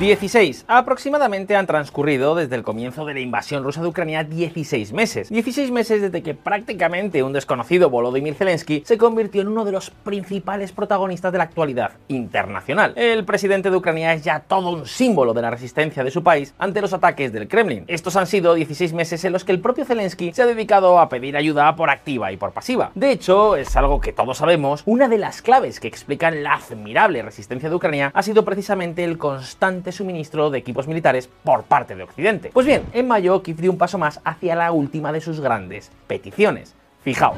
[0.00, 0.64] 16.
[0.66, 5.28] Aproximadamente han transcurrido desde el comienzo de la invasión rusa de Ucrania 16 meses.
[5.28, 9.90] 16 meses desde que prácticamente un desconocido Volodymyr Zelensky se convirtió en uno de los
[9.90, 12.94] principales protagonistas de la actualidad internacional.
[12.96, 16.54] El presidente de Ucrania es ya todo un símbolo de la resistencia de su país
[16.58, 17.84] ante los ataques del Kremlin.
[17.86, 21.10] Estos han sido 16 meses en los que el propio Zelensky se ha dedicado a
[21.10, 22.90] pedir ayuda por activa y por pasiva.
[22.94, 27.20] De hecho, es algo que todos sabemos, una de las claves que explican la admirable
[27.20, 32.02] resistencia de Ucrania ha sido precisamente el constante suministro de equipos militares por parte de
[32.02, 32.50] Occidente.
[32.52, 35.90] Pues bien, en mayo Kiev dio un paso más hacia la última de sus grandes
[36.06, 36.74] peticiones.
[37.02, 37.36] Fijaos.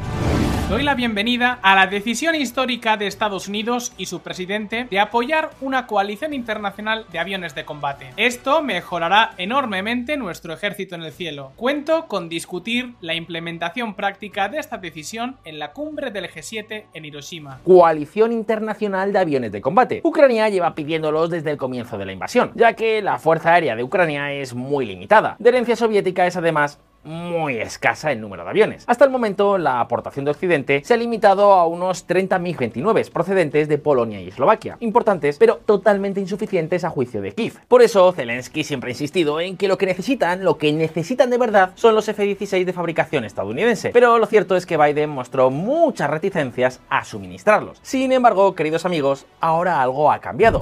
[0.72, 5.50] Doy la bienvenida a la decisión histórica de Estados Unidos y su presidente de apoyar
[5.60, 8.06] una coalición internacional de aviones de combate.
[8.16, 11.52] Esto mejorará enormemente nuestro ejército en el cielo.
[11.56, 17.04] Cuento con discutir la implementación práctica de esta decisión en la cumbre del G7 en
[17.04, 17.60] Hiroshima.
[17.64, 20.00] Coalición Internacional de Aviones de Combate.
[20.04, 23.84] Ucrania lleva pidiéndolos desde el comienzo de la invasión, ya que la Fuerza Aérea de
[23.84, 25.36] Ucrania es muy limitada.
[25.38, 28.84] De herencia soviética es además muy escasa el número de aviones.
[28.86, 33.69] Hasta el momento, la aportación de Occidente se ha limitado a unos 30 MiG-29 procedentes
[33.69, 34.77] de Polonia y Eslovaquia.
[34.81, 37.59] Importantes, pero totalmente insuficientes a juicio de Kiev.
[37.69, 41.39] Por eso, Zelensky siempre ha insistido en que lo que necesitan, lo que necesitan de
[41.39, 43.91] verdad, son los F-16 de fabricación estadounidense.
[43.91, 47.78] Pero lo cierto es que Biden mostró muchas reticencias a suministrarlos.
[47.83, 50.61] Sin embargo, queridos amigos, ahora algo ha cambiado.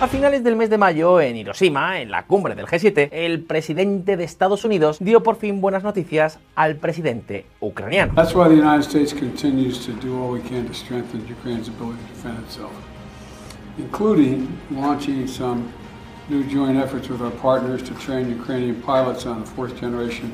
[0.00, 4.16] A finales del mes de mayo, en Hiroshima, en la cumbre del G7, el presidente
[4.16, 8.14] de Estados Unidos dio por fin buenas noticias al presidente ucraniano.
[8.14, 11.98] That's why the United States continues to do all we can to strengthen Ukraine's ability
[11.98, 12.70] to defend itself,
[13.76, 15.64] including launching some
[16.28, 20.30] new joint efforts with our partners to train Ukrainian pilots on the fourth generation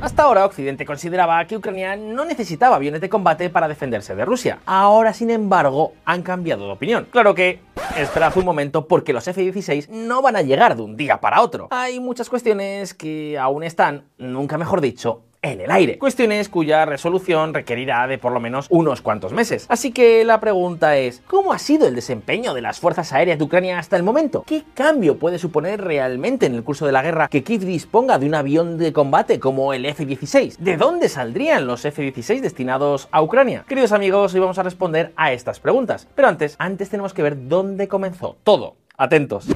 [0.00, 4.58] hasta ahora Occidente consideraba que Ucrania no necesitaba aviones de combate para defenderse de Rusia.
[4.66, 7.06] Ahora, sin embargo, han cambiado de opinión.
[7.10, 7.60] Claro que
[7.96, 11.68] esperad un momento porque los F-16 no van a llegar de un día para otro.
[11.70, 15.98] Hay muchas cuestiones que aún están, nunca mejor dicho, en el aire.
[15.98, 19.66] Cuestiones cuya resolución requerirá de por lo menos unos cuantos meses.
[19.68, 23.44] Así que la pregunta es, ¿cómo ha sido el desempeño de las fuerzas aéreas de
[23.44, 24.44] Ucrania hasta el momento?
[24.46, 28.26] ¿Qué cambio puede suponer realmente en el curso de la guerra que Kiev disponga de
[28.26, 30.58] un avión de combate como el F-16?
[30.58, 33.64] ¿De dónde saldrían los F-16 destinados a Ucrania?
[33.68, 36.08] Queridos amigos, hoy vamos a responder a estas preguntas.
[36.14, 38.76] Pero antes, antes tenemos que ver dónde comenzó todo.
[38.96, 39.46] Atentos.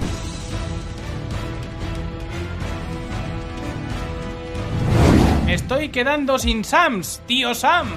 [5.53, 7.88] Estoy quedando sin Sams, tío Sam.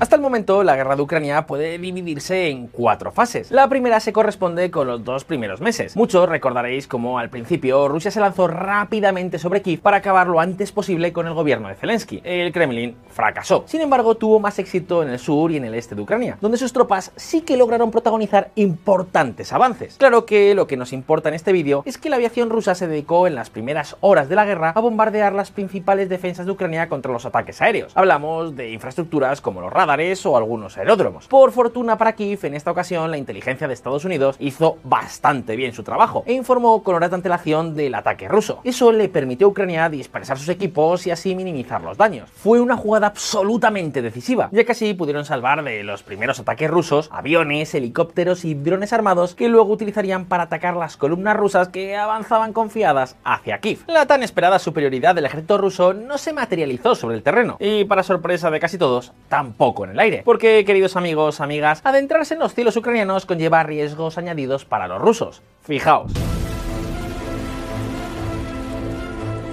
[0.00, 3.50] Hasta el momento, la guerra de Ucrania puede dividirse en cuatro fases.
[3.50, 5.96] La primera se corresponde con los dos primeros meses.
[5.96, 10.70] Muchos recordaréis como al principio Rusia se lanzó rápidamente sobre Kiev para acabar lo antes
[10.70, 12.20] posible con el gobierno de Zelensky.
[12.22, 13.64] El Kremlin fracasó.
[13.66, 16.58] Sin embargo, tuvo más éxito en el sur y en el este de Ucrania, donde
[16.58, 19.96] sus tropas sí que lograron protagonizar importantes avances.
[19.98, 22.86] Claro que lo que nos importa en este vídeo es que la aviación rusa se
[22.86, 26.88] dedicó en las primeras horas de la guerra a bombardear las principales defensas de Ucrania
[26.88, 27.90] contra los ataques aéreos.
[27.96, 31.28] Hablamos de infraestructuras como los radares, o algunos aeródromos.
[31.28, 35.72] Por fortuna para Kiev, en esta ocasión la inteligencia de Estados Unidos hizo bastante bien
[35.72, 38.60] su trabajo e informó con hora de antelación del ataque ruso.
[38.64, 42.28] Eso le permitió a Ucrania dispersar sus equipos y así minimizar los daños.
[42.30, 47.08] Fue una jugada absolutamente decisiva, ya que así pudieron salvar de los primeros ataques rusos
[47.10, 52.52] aviones, helicópteros y drones armados que luego utilizarían para atacar las columnas rusas que avanzaban
[52.52, 53.84] confiadas hacia Kiev.
[53.86, 58.02] La tan esperada superioridad del ejército ruso no se materializó sobre el terreno y para
[58.02, 60.22] sorpresa de casi todos, tampoco en el aire.
[60.24, 65.42] Porque, queridos amigos, amigas, adentrarse en los cielos ucranianos conlleva riesgos añadidos para los rusos.
[65.62, 66.12] Fijaos.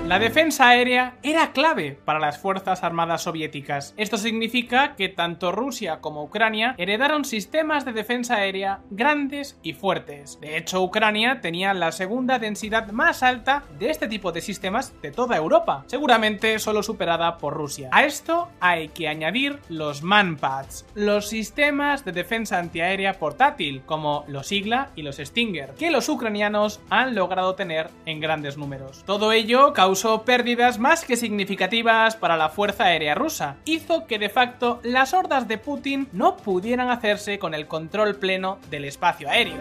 [0.06, 3.96] La defensa aérea era clave para las Fuerzas Armadas soviéticas.
[3.98, 10.40] Esto significa que tanto Rusia como Ucrania heredaron sistemas de defensa aérea grandes y fuertes.
[10.40, 15.10] De hecho, Ucrania tenía la segunda densidad más alta de este tipo de sistemas de
[15.10, 17.90] toda Europa, seguramente solo superada por Rusia.
[17.92, 24.52] A esto hay que añadir los Manpads, los sistemas de defensa antiaérea portátil, como los
[24.52, 29.04] Igla y los Stinger, que los ucranianos han logrado tener en grandes números.
[29.08, 33.56] Todo ello causa causó pérdidas más que significativas para la Fuerza Aérea Rusa.
[33.64, 38.60] Hizo que de facto las hordas de Putin no pudieran hacerse con el control pleno
[38.70, 39.56] del espacio aéreo.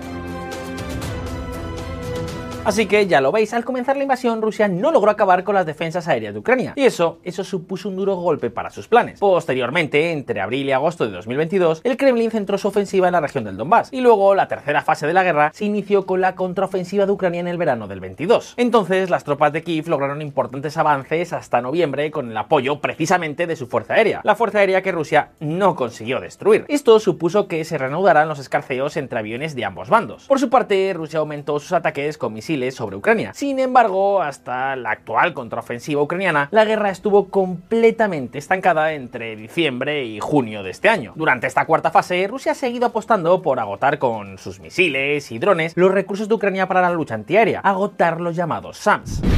[2.64, 5.66] Así que ya lo veis, al comenzar la invasión, Rusia no logró acabar con las
[5.66, 6.72] defensas aéreas de Ucrania.
[6.76, 9.20] Y eso, eso supuso un duro golpe para sus planes.
[9.20, 13.44] Posteriormente, entre abril y agosto de 2022, el Kremlin centró su ofensiva en la región
[13.44, 13.90] del Donbass.
[13.92, 17.40] Y luego, la tercera fase de la guerra se inició con la contraofensiva de Ucrania
[17.40, 18.54] en el verano del 22.
[18.56, 23.56] Entonces, las tropas de Kiev lograron importantes avances hasta noviembre con el apoyo precisamente de
[23.56, 24.22] su fuerza aérea.
[24.24, 26.64] La fuerza aérea que Rusia no consiguió destruir.
[26.68, 30.24] Esto supuso que se reanudaran los escarceos entre aviones de ambos bandos.
[30.24, 33.32] Por su parte, Rusia aumentó sus ataques con misiles sobre Ucrania.
[33.34, 40.20] Sin embargo, hasta la actual contraofensiva ucraniana, la guerra estuvo completamente estancada entre diciembre y
[40.20, 41.12] junio de este año.
[41.16, 45.72] Durante esta cuarta fase, Rusia ha seguido apostando por agotar con sus misiles y drones
[45.76, 49.33] los recursos de Ucrania para la lucha antiaérea, agotar los llamados SAMs.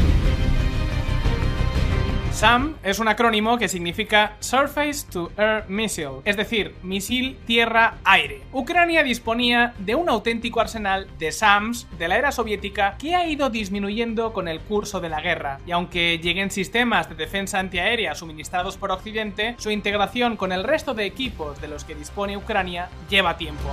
[2.37, 8.43] SAM es un acrónimo que significa Surface to Air Missile, es decir, misil tierra-aire.
[8.53, 13.49] Ucrania disponía de un auténtico arsenal de SAMs de la era soviética que ha ido
[13.49, 18.77] disminuyendo con el curso de la guerra, y aunque lleguen sistemas de defensa antiaérea suministrados
[18.77, 23.39] por Occidente, su integración con el resto de equipos de los que dispone Ucrania lleva
[23.39, 23.71] tiempo.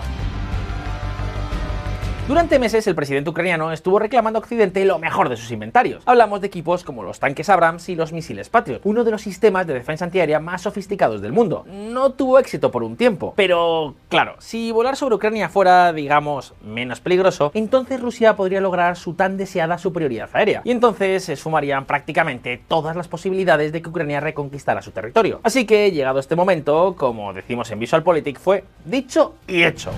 [2.25, 6.03] Durante meses el presidente ucraniano estuvo reclamando a Occidente lo mejor de sus inventarios.
[6.05, 9.67] Hablamos de equipos como los tanques Abrams y los misiles Patriot, uno de los sistemas
[9.67, 11.65] de defensa antiaérea más sofisticados del mundo.
[11.67, 17.01] No tuvo éxito por un tiempo, pero claro, si volar sobre Ucrania fuera, digamos, menos
[17.01, 22.61] peligroso, entonces Rusia podría lograr su tan deseada superioridad aérea, y entonces se sumarían prácticamente
[22.69, 25.41] todas las posibilidades de que Ucrania reconquistara su territorio.
[25.43, 29.91] Así que, llegado este momento, como decimos en VisualPolitik, fue dicho y hecho.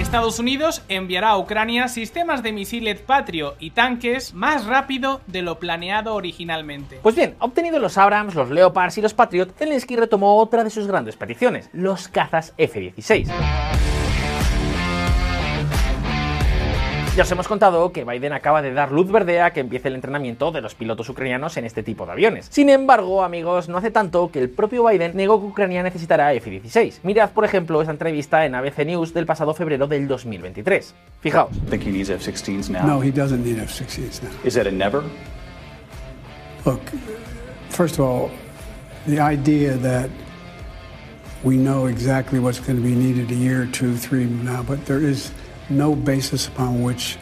[0.00, 5.58] Estados Unidos enviará a Ucrania sistemas de misiles Patrio y tanques más rápido de lo
[5.58, 6.98] planeado originalmente.
[7.02, 10.86] Pues bien, obtenido los Abrams, los Leopards y los Patriot, Zelensky retomó otra de sus
[10.86, 13.89] grandes peticiones, los cazas F-16.
[17.16, 19.96] Ya os hemos contado que Biden acaba de dar luz verde a que empiece el
[19.96, 22.46] entrenamiento de los pilotos ucranianos en este tipo de aviones.
[22.50, 27.00] Sin embargo, amigos, no hace tanto que el propio Biden negó que Ucrania necesitará F-16.
[27.02, 30.94] Mirad, por ejemplo, esta entrevista en ABC News del pasado febrero del 2023.
[31.20, 31.50] Fijaos.
[31.68, 32.86] Think he needs F-16s now?
[32.86, 34.30] No, he doesn't need F-16s now.
[34.44, 35.02] Is that a never?
[36.64, 36.80] Look,
[37.70, 38.30] first of all,
[39.08, 40.10] the idea that
[41.42, 45.00] we know exactly what's going to be needed a year, two, three now, but there
[45.00, 45.32] is
[45.70, 47.16] no basis upon which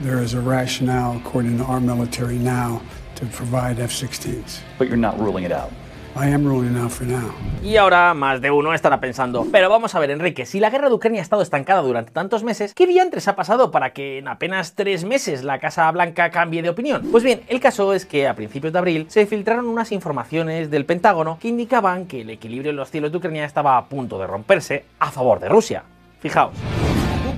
[0.00, 2.82] there is a rationale, according to our military now,
[3.14, 4.60] to provide F 16s.
[4.78, 5.70] But you're not ruling it out.
[6.14, 7.32] I am ruling out for now.
[7.62, 10.88] Y ahora más de uno estará pensando, pero vamos a ver Enrique, si la guerra
[10.88, 14.28] de Ucrania ha estado estancada durante tantos meses, ¿qué diantres ha pasado para que en
[14.28, 17.08] apenas tres meses la Casa Blanca cambie de opinión?
[17.10, 20.84] Pues bien, el caso es que a principios de abril se filtraron unas informaciones del
[20.84, 24.26] Pentágono que indicaban que el equilibrio en los cielos de Ucrania estaba a punto de
[24.26, 25.82] romperse a favor de Rusia.
[26.20, 26.52] Fijaos.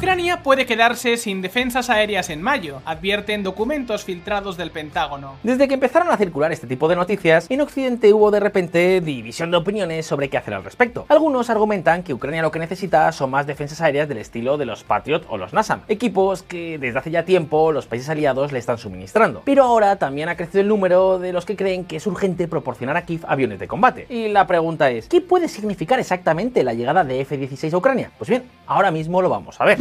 [0.04, 5.36] Ucrania puede quedarse sin defensas aéreas en mayo, advierten documentos filtrados del Pentágono.
[5.42, 9.50] Desde que empezaron a circular este tipo de noticias, en Occidente hubo de repente división
[9.50, 11.06] de opiniones sobre qué hacer al respecto.
[11.08, 14.84] Algunos argumentan que Ucrania lo que necesita son más defensas aéreas del estilo de los
[14.84, 18.76] Patriot o los NASAM, equipos que desde hace ya tiempo los países aliados le están
[18.76, 19.40] suministrando.
[19.46, 22.98] Pero ahora también ha crecido el número de los que creen que es urgente proporcionar
[22.98, 24.04] a Kiev aviones de combate.
[24.10, 28.10] Y la pregunta es, ¿qué puede significar exactamente la llegada de F-16 a Ucrania?
[28.18, 29.78] Pues bien, ahora mismo lo vamos a ver.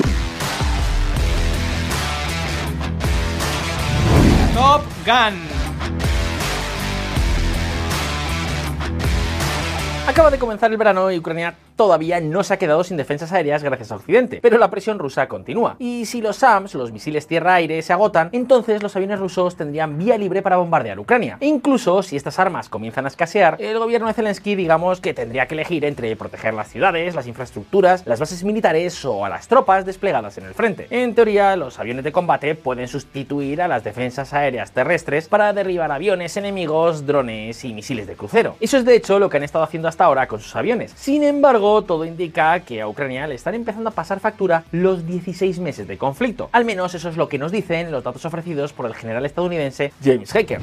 [4.54, 5.54] Top Gun.
[10.08, 13.64] Acaba de comenzar el verano y Ucrania todavía no se ha quedado sin defensas aéreas
[13.64, 15.76] gracias a Occidente, pero la presión rusa continúa.
[15.80, 20.18] Y si los SAMs, los misiles tierra-aire, se agotan, entonces los aviones rusos tendrían vía
[20.18, 21.38] libre para bombardear Ucrania.
[21.40, 25.48] E incluso si estas armas comienzan a escasear, el gobierno de Zelensky digamos que tendría
[25.48, 29.86] que elegir entre proteger las ciudades, las infraestructuras, las bases militares o a las tropas
[29.86, 30.88] desplegadas en el frente.
[30.90, 35.92] En teoría, los aviones de combate pueden sustituir a las defensas aéreas terrestres para derribar
[35.92, 38.56] aviones enemigos, drones y misiles de crucero.
[38.60, 40.94] Eso es de hecho lo que han estado haciendo hasta ahora con sus aviones.
[40.96, 45.60] Sin embargo, todo indica que a Ucrania le están empezando a pasar factura los 16
[45.60, 46.50] meses de conflicto.
[46.52, 49.94] Al menos eso es lo que nos dicen los datos ofrecidos por el general estadounidense
[50.04, 50.60] James Hacker.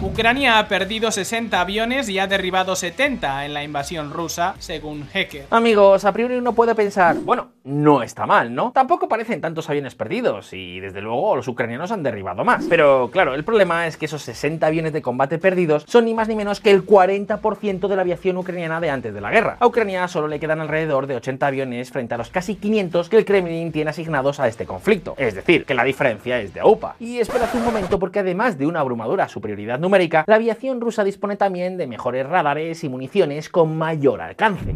[0.00, 5.46] Ucrania ha perdido 60 aviones y ha derribado 70 en la invasión rusa, según Hacker.
[5.50, 8.72] Amigos, a priori uno puede pensar, bueno, no está mal, ¿no?
[8.72, 12.66] Tampoco parecen tantos aviones perdidos y desde luego los ucranianos han derribado más.
[12.68, 16.28] Pero claro, el problema es que esos 60 aviones de combate perdidos son ni más
[16.28, 19.56] ni menos que el 40% de la aviación ucraniana de antes de la guerra.
[19.60, 23.16] A Ucrania solo le quedan alrededor de 80 aviones frente a los casi 500 que
[23.18, 25.14] el Kremlin tiene asignados a este conflicto.
[25.18, 26.96] Es decir, que la diferencia es de AUPA.
[26.98, 31.36] Y esperad un momento porque además de una abrumadora superioridad numérica, la aviación rusa dispone
[31.36, 34.74] también de mejores radares y municiones con mayor alcance.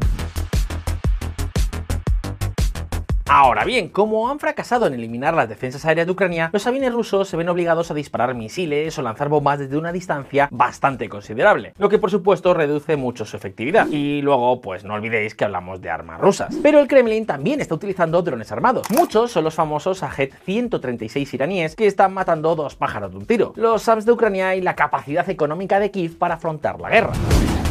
[3.29, 7.29] Ahora bien, como han fracasado en eliminar las defensas aéreas de Ucrania, los aviones rusos
[7.29, 11.89] se ven obligados a disparar misiles o lanzar bombas desde una distancia bastante considerable, lo
[11.89, 13.87] que por supuesto reduce mucho su efectividad.
[13.89, 16.55] Y luego, pues no olvidéis que hablamos de armas rusas.
[16.63, 18.91] Pero el Kremlin también está utilizando drones armados.
[18.91, 23.53] Muchos son los famosos Ajet 136 iraníes que están matando dos pájaros de un tiro,
[23.57, 27.13] los SAMs de Ucrania y la capacidad económica de Kiev para afrontar la guerra.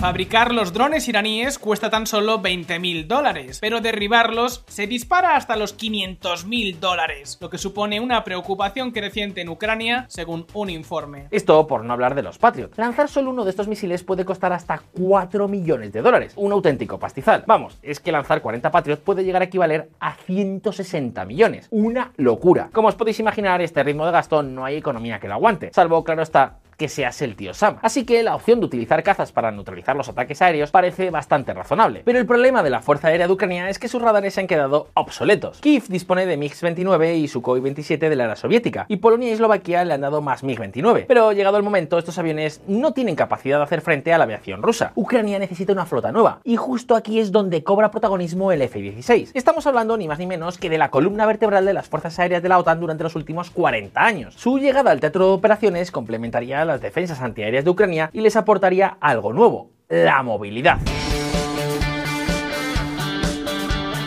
[0.02, 5.78] Fabricar los drones iraníes cuesta tan solo 20.000 dólares, pero derribarlos se dispara hasta los
[5.78, 11.28] 500.000 dólares, lo que supone una preocupación creciente en Ucrania, según un informe.
[11.30, 12.76] Esto por no hablar de los Patriot.
[12.78, 16.98] Lanzar solo uno de estos misiles puede costar hasta 4 millones de dólares, un auténtico
[16.98, 17.44] pastizal.
[17.46, 22.72] Vamos, es que lanzar 40 Patriot puede llegar a equivaler a 160 millones, una locura.
[22.74, 26.04] Como os podéis imaginar, este ritmo de gasto no hay economía que lo aguante, salvo,
[26.04, 27.78] claro está, que seas el tío Sam.
[27.84, 32.02] Así que la opción de utilizar cazas para neutralizar los ataques aéreos parece bastante razonable.
[32.04, 34.48] Pero el problema de la Fuerza Aérea de Ucrania es que sus radares se han
[34.48, 35.60] quedado obsoletos.
[35.60, 39.86] Kiev dispone de MiG-29 y Sukhoi 27 de la era soviética, y Polonia y Eslovaquia
[39.86, 41.06] le han dado más MiG-29.
[41.08, 44.64] Pero llegado el momento, estos aviones no tienen capacidad de hacer frente a la aviación
[44.64, 44.92] rusa.
[44.96, 49.30] Ucrania necesita una flota nueva, y justo aquí es donde cobra protagonismo el F-16.
[49.36, 52.42] Estamos hablando ni más ni menos que de la columna vertebral de las fuerzas aéreas
[52.42, 54.34] de la OTAN durante los últimos 40 años.
[54.36, 58.98] Su llegada al teatro de operaciones complementaría las defensas antiaéreas de Ucrania y les aportaría
[59.00, 60.80] algo nuevo, la movilidad.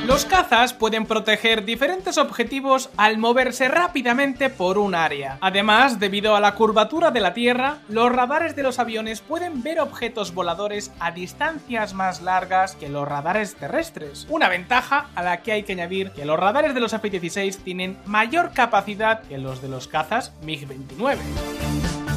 [0.06, 5.38] Los cazas pueden proteger diferentes objetivos al moverse rápidamente por un área.
[5.40, 9.80] Además, debido a la curvatura de la Tierra, los radares de los aviones pueden ver
[9.80, 14.26] objetos voladores a distancias más largas que los radares terrestres.
[14.28, 17.96] Una ventaja a la que hay que añadir que los radares de los F-16 tienen
[18.04, 22.13] mayor capacidad que los de los cazas MiG-29.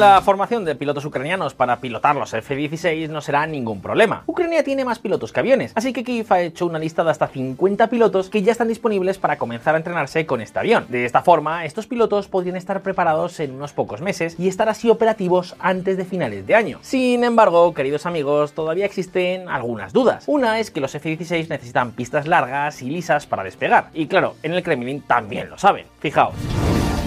[0.00, 4.22] La formación de pilotos ucranianos para pilotar los F-16 no será ningún problema.
[4.24, 7.28] Ucrania tiene más pilotos que aviones, así que Kiev ha hecho una lista de hasta
[7.28, 10.86] 50 pilotos que ya están disponibles para comenzar a entrenarse con este avión.
[10.88, 14.88] De esta forma, estos pilotos podrían estar preparados en unos pocos meses y estar así
[14.88, 16.78] operativos antes de finales de año.
[16.80, 20.24] Sin embargo, queridos amigos, todavía existen algunas dudas.
[20.28, 24.54] Una es que los F-16 necesitan pistas largas y lisas para despegar, y claro, en
[24.54, 25.84] el Kremlin también lo saben.
[25.98, 26.32] Fijaos.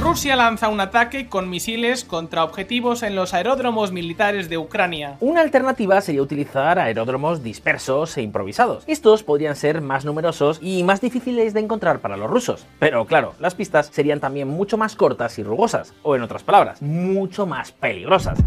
[0.04, 5.16] Rusia lanza un ataque con misiles contra objetivos en los aeródromos militares de Ucrania.
[5.22, 8.84] Una alternativa sería utilizar aeródromos dispersos e improvisados.
[8.86, 12.66] Estos podrían ser más numerosos y más difíciles de encontrar para los rusos.
[12.80, 16.82] Pero claro, las pistas serían también mucho más cortas y rugosas, o en otras palabras,
[16.82, 18.38] mucho más peligrosas.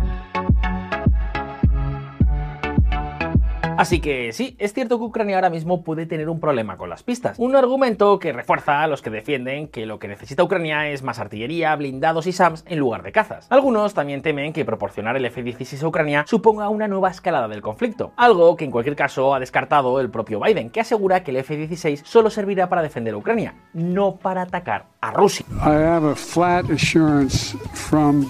[3.79, 7.03] Así que sí, es cierto que Ucrania ahora mismo puede tener un problema con las
[7.03, 7.39] pistas.
[7.39, 11.19] Un argumento que refuerza a los que defienden que lo que necesita Ucrania es más
[11.19, 13.47] artillería, blindados y SAMs en lugar de cazas.
[13.51, 18.13] Algunos también temen que proporcionar el F-16 a Ucrania suponga una nueva escalada del conflicto,
[18.17, 22.03] algo que en cualquier caso ha descartado el propio Biden, que asegura que el F-16
[22.03, 25.45] solo servirá para defender a Ucrania, no para atacar a Rusia.
[25.61, 28.27] I have a flat assurance from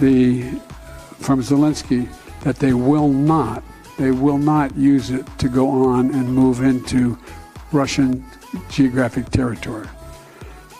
[0.00, 0.42] the
[1.20, 2.08] from Zelensky
[2.42, 3.62] that they will not
[4.02, 7.16] they will not use it to go on and move into
[7.70, 8.24] Russian
[8.68, 9.86] geographic territory.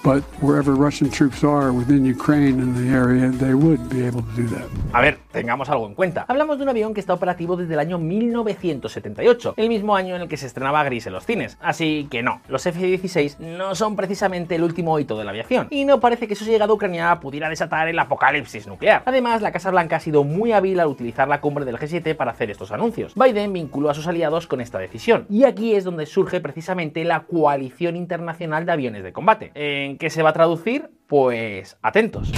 [0.02, 4.34] But wherever Russian troops are within Ukraine in the area, they would be able to
[4.34, 4.68] do that.
[4.94, 6.24] A ver, tengamos algo en cuenta.
[6.28, 10.22] Hablamos de un avión que está operativo desde el año 1978, el mismo año en
[10.22, 11.58] el que se estrenaba Gris en los cines.
[11.60, 15.84] Así que no, los F-16 no son precisamente el último hito de la aviación, y
[15.84, 19.02] no parece que su llegada a Ucrania pudiera desatar el apocalipsis nuclear.
[19.06, 22.32] Además, la Casa Blanca ha sido muy hábil al utilizar la cumbre del G7 para
[22.32, 23.14] hacer estos anuncios.
[23.14, 27.20] Biden vinculó a sus aliados con esta decisión, y aquí es donde surge precisamente la
[27.20, 29.50] coalición internacional de aviones de combate.
[29.54, 30.90] ¿En qué se va a traducir?
[31.06, 32.32] Pues atentos.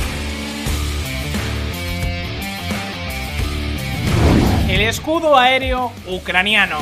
[4.88, 6.78] Escudo aéreo ucraniano.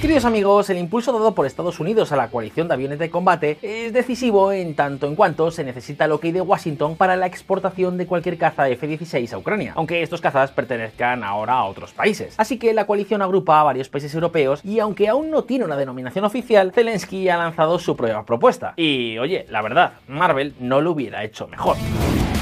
[0.00, 3.58] Queridos amigos, el impulso dado por Estados Unidos a la coalición de aviones de combate
[3.62, 7.96] es decisivo en tanto en cuanto se necesita el ok de Washington para la exportación
[7.96, 12.34] de cualquier caza F-16 a Ucrania, aunque estos cazas pertenezcan ahora a otros países.
[12.36, 15.76] Así que la coalición agrupa a varios países europeos y aunque aún no tiene una
[15.76, 18.74] denominación oficial, Zelensky ha lanzado su prueba propuesta.
[18.76, 21.76] Y oye, la verdad, Marvel no lo hubiera hecho mejor.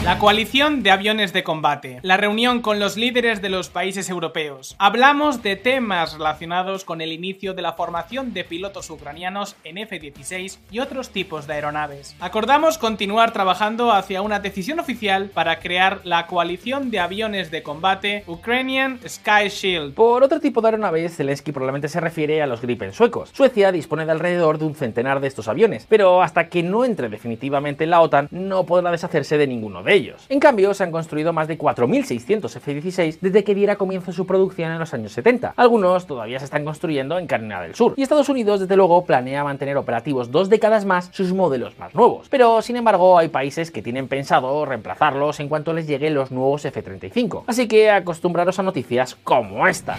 [0.04, 1.98] La coalición de aviones de combate.
[2.02, 4.76] La reunión con los líderes de los países europeos.
[4.78, 10.58] Hablamos de temas relacionados con el inicio de la formación de pilotos ucranianos en F-16
[10.70, 12.16] y otros tipos de aeronaves.
[12.20, 18.24] Acordamos continuar trabajando hacia una decisión oficial para crear la coalición de aviones de combate
[18.26, 19.94] Ukrainian Sky Shield.
[19.94, 23.30] Por otro tipo de aeronaves, Zelensky probablemente se refiere a los Gripen suecos.
[23.32, 27.08] Suecia dispone de alrededor de un centenar de estos aviones, pero hasta que no entre
[27.08, 30.26] definitivamente en la OTAN, no podrá deshacerse de ninguno de de ellos.
[30.28, 34.72] En cambio, se han construido más de 4.600 F-16 desde que diera comienzo su producción
[34.72, 35.54] en los años 70.
[35.56, 37.94] Algunos todavía se están construyendo en Carolina del Sur.
[37.96, 42.28] Y Estados Unidos, desde luego, planea mantener operativos dos décadas más sus modelos más nuevos.
[42.28, 46.64] Pero, sin embargo, hay países que tienen pensado reemplazarlos en cuanto les lleguen los nuevos
[46.64, 47.44] F-35.
[47.46, 49.96] Así que acostumbraros a noticias como esta.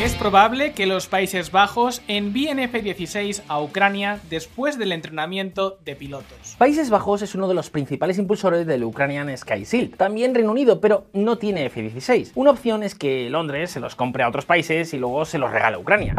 [0.00, 6.56] Es probable que los Países Bajos envíen F-16 a Ucrania después del entrenamiento de pilotos.
[6.56, 10.80] Países Bajos es uno de los principales impulsores del Ukrainian Sky Shield, también Reino Unido,
[10.80, 12.32] pero no tiene F-16.
[12.34, 15.52] Una opción es que Londres se los compre a otros países y luego se los
[15.52, 16.16] regale a Ucrania.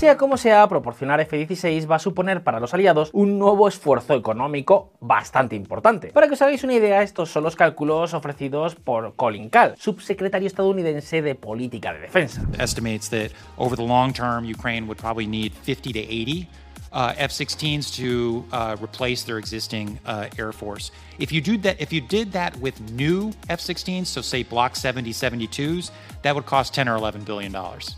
[0.00, 4.94] Sea como sea, proporcionar F-16 va a suponer para los aliados un nuevo esfuerzo económico
[4.98, 6.08] bastante importante.
[6.08, 10.46] Para que os hagáis una idea, estos son los cálculos ofrecidos por Colin Kahl, subsecretario
[10.46, 12.40] estadounidense de política de defensa.
[12.58, 16.48] Estimates that over the long term, Ukraine would probably need 50 to 80
[16.92, 20.92] uh, F-16s to uh, replace their existing uh, Air Force.
[21.18, 25.90] If you do did that with new F-16s, so say Block 70, 72s,
[26.22, 27.96] that would cost 10 or 11 billion dollars.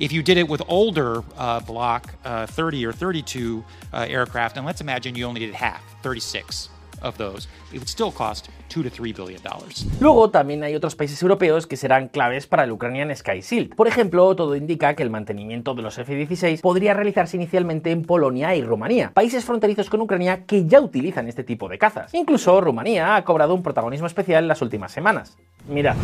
[0.00, 4.64] If you did it with older uh, Block uh, 30 or 32 uh, aircraft, and
[4.64, 6.70] let's imagine you only did half, 36
[7.02, 9.86] of those, it would still cost 2 to 3 billion dollars.
[10.00, 13.74] Luego también hay otros países europeos que serán claves para el Ukrainian Sky Shield.
[13.74, 18.56] Por ejemplo, todo indica que el mantenimiento de los F-16 podría realizarse inicialmente en Polonia
[18.56, 22.14] y Rumanía, países fronterizos con Ucrania que ya utilizan este tipo de cazas.
[22.14, 25.36] Incluso Rumanía ha cobrado un protagonismo especial en las últimas semanas.
[25.69, 25.95] Mirad.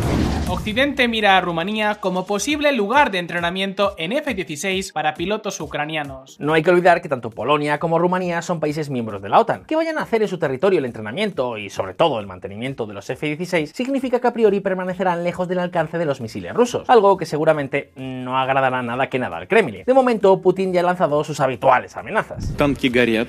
[0.48, 6.36] Occidente mira a Rumanía como posible lugar de entrenamiento en F-16 para pilotos ucranianos.
[6.40, 9.64] No hay que olvidar que tanto Polonia como Rumanía son países miembros de la OTAN.
[9.64, 12.94] Que vayan a hacer en su territorio el entrenamiento y sobre todo el mantenimiento de
[12.94, 17.16] los F-16 significa que a priori permanecerán lejos del alcance de los misiles rusos, algo
[17.16, 19.84] que seguramente no agradará nada que nada al Kremlin.
[19.86, 22.52] De momento, Putin ya ha lanzado sus habituales amenazas.
[22.56, 23.28] Танки горят,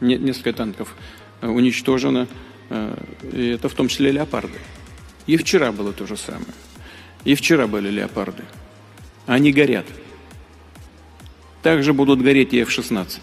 [0.00, 0.94] не- несколько танков
[1.42, 2.28] э, уничтожено,
[2.70, 2.94] э,
[3.32, 4.58] и это в том числе леопарды.
[5.27, 6.53] И вчера было то же самое.
[7.23, 8.43] И вчера были леопарды.
[9.25, 9.85] Они горят.
[11.63, 13.19] Также будут гореть и F-16.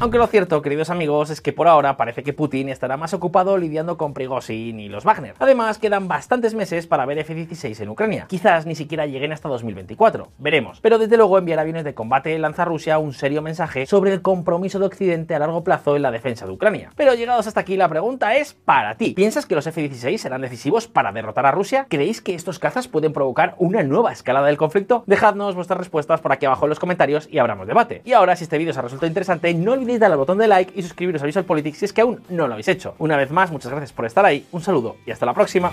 [0.00, 3.58] Aunque lo cierto, queridos amigos, es que por ahora parece que Putin estará más ocupado
[3.58, 5.34] lidiando con Prigozhin y los Wagner.
[5.38, 8.24] Además, quedan bastantes meses para ver F-16 en Ucrania.
[8.26, 10.30] Quizás ni siquiera lleguen hasta 2024.
[10.38, 10.80] Veremos.
[10.80, 14.78] Pero desde luego enviar aviones de combate lanza Rusia un serio mensaje sobre el compromiso
[14.78, 16.90] de Occidente a largo plazo en la defensa de Ucrania.
[16.96, 19.10] Pero llegados hasta aquí, la pregunta es para ti.
[19.10, 21.86] ¿Piensas que los F-16 serán decisivos para derrotar a Rusia?
[21.90, 25.04] ¿Creéis que estos cazas pueden provocar una nueva escalada del conflicto?
[25.06, 28.00] Dejadnos vuestras respuestas por aquí abajo en los comentarios y abramos debate.
[28.06, 30.48] Y ahora, si este vídeo os ha resultado interesante, no olvidéis darle al botón de
[30.48, 32.94] like y suscribiros a Visual Politics si es que aún no lo habéis hecho.
[32.98, 35.72] Una vez más, muchas gracias por estar ahí, un saludo y hasta la próxima.